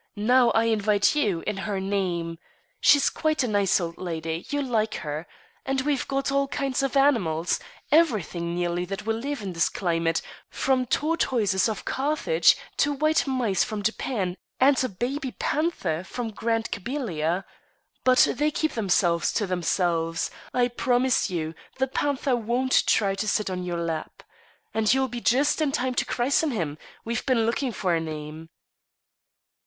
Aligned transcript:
Now 0.15 0.49
I 0.55 0.63
invite 0.63 1.13
you, 1.13 1.43
in 1.45 1.57
her 1.57 1.79
name. 1.79 2.39
She's 2.79 3.07
quite 3.07 3.43
a 3.43 3.47
nice 3.47 3.79
old 3.79 3.99
lady. 3.99 4.47
You'll 4.49 4.65
like 4.65 4.95
her. 4.95 5.27
And 5.63 5.81
we've 5.81 6.07
got 6.07 6.31
all 6.31 6.47
kinds 6.47 6.81
of 6.81 6.97
animals 6.97 7.59
everything, 7.91 8.55
nearly, 8.55 8.83
that 8.85 9.05
will 9.05 9.17
live 9.17 9.43
in 9.43 9.53
this 9.53 9.69
climate, 9.69 10.23
from 10.49 10.87
tortoises 10.87 11.69
of 11.69 11.85
Carthage, 11.85 12.57
to 12.77 12.93
white 12.93 13.27
mice 13.27 13.63
from 13.63 13.83
Japan, 13.83 14.37
and 14.59 14.83
a 14.83 14.89
baby 14.89 15.33
panther 15.33 16.03
from 16.03 16.31
Grand 16.31 16.71
Kabylia. 16.71 17.43
But 18.03 18.27
they 18.37 18.49
keep 18.49 18.71
themselves 18.71 19.31
to 19.33 19.45
themselves. 19.45 20.31
I 20.51 20.67
promise 20.69 21.29
you 21.29 21.53
the 21.77 21.85
panther 21.85 22.35
won't 22.35 22.87
try 22.87 23.13
to 23.13 23.27
sit 23.27 23.51
on 23.51 23.61
your 23.63 23.77
lap. 23.77 24.23
And 24.73 24.91
you'll 24.91 25.09
be 25.09 25.21
just 25.21 25.61
in 25.61 25.71
time 25.71 25.93
to 25.93 26.05
christen 26.05 26.49
him. 26.49 26.79
We've 27.05 27.23
been 27.23 27.45
looking 27.45 27.71
for 27.71 27.93
a 27.93 27.99
name." 27.99 28.49